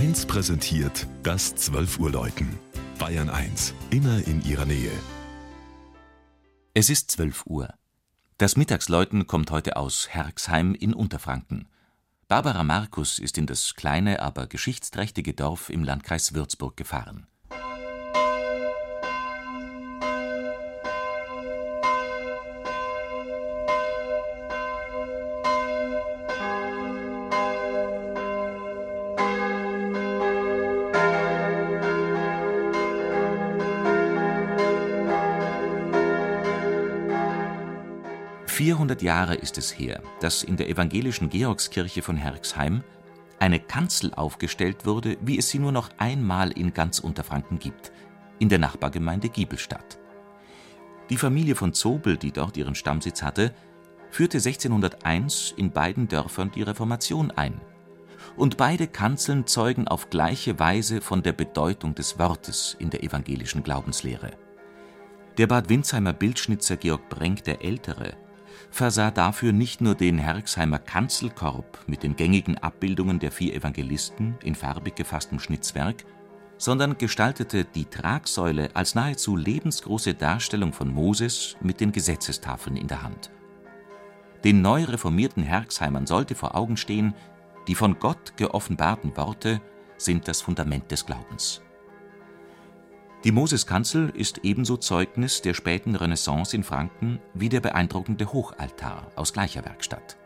[0.00, 2.58] 1 präsentiert das 12 Uhr Läuten.
[2.98, 4.90] Bayern 1, immer in ihrer Nähe.
[6.72, 7.68] Es ist 12 Uhr.
[8.38, 11.68] Das Mittagsläuten kommt heute aus Herxheim in Unterfranken.
[12.28, 17.26] Barbara Markus ist in das kleine, aber geschichtsträchtige Dorf im Landkreis Würzburg gefahren.
[38.50, 42.82] 400 Jahre ist es her, dass in der evangelischen Georgskirche von Herxheim
[43.38, 47.92] eine Kanzel aufgestellt wurde, wie es sie nur noch einmal in ganz Unterfranken gibt,
[48.38, 49.98] in der Nachbargemeinde Giebelstadt.
[51.08, 53.54] Die Familie von Zobel, die dort ihren Stammsitz hatte,
[54.10, 57.60] führte 1601 in beiden Dörfern die Reformation ein.
[58.36, 63.62] Und beide Kanzeln zeugen auf gleiche Weise von der Bedeutung des Wortes in der evangelischen
[63.62, 64.32] Glaubenslehre.
[65.38, 68.16] Der Bad Windsheimer Bildschnitzer Georg Brenk der Ältere
[68.70, 74.54] versah dafür nicht nur den Herxheimer Kanzelkorb mit den gängigen Abbildungen der vier Evangelisten in
[74.54, 76.04] farbig gefasstem Schnitzwerk,
[76.58, 83.02] sondern gestaltete die Tragsäule als nahezu lebensgroße Darstellung von Moses mit den Gesetzestafeln in der
[83.02, 83.30] Hand.
[84.44, 87.14] Den neu reformierten Herxheimern sollte vor Augen stehen,
[87.68, 89.60] die von Gott geoffenbarten Worte
[89.96, 91.62] sind das Fundament des Glaubens
[93.24, 99.34] die Moseskanzel ist ebenso Zeugnis der späten Renaissance in Franken wie der beeindruckende Hochaltar aus
[99.34, 100.16] gleicher Werkstatt.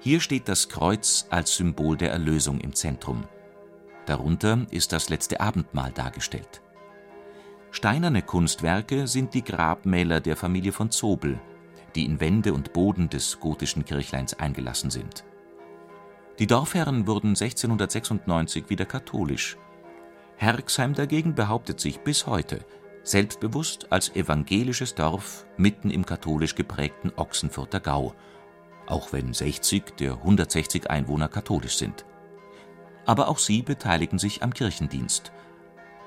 [0.00, 3.24] Hier steht das Kreuz als Symbol der Erlösung im Zentrum.
[4.06, 6.62] Darunter ist das letzte Abendmahl dargestellt.
[7.70, 11.38] Steinerne Kunstwerke sind die Grabmäler der Familie von Zobel,
[11.94, 15.24] die in Wände und Boden des gotischen Kirchleins eingelassen sind.
[16.38, 19.58] Die Dorfherren wurden 1696 wieder katholisch
[20.36, 22.64] Herxheim dagegen behauptet sich bis heute
[23.04, 28.14] selbstbewusst als evangelisches Dorf mitten im katholisch geprägten Ochsenfurter Gau,
[28.86, 32.04] auch wenn 60 der 160 Einwohner katholisch sind.
[33.06, 35.32] Aber auch sie beteiligen sich am Kirchendienst.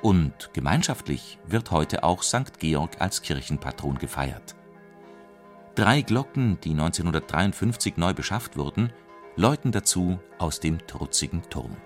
[0.01, 2.59] Und gemeinschaftlich wird heute auch St.
[2.59, 4.55] Georg als Kirchenpatron gefeiert.
[5.75, 8.91] Drei Glocken, die 1953 neu beschafft wurden,
[9.35, 11.77] läuten dazu aus dem trutzigen Turm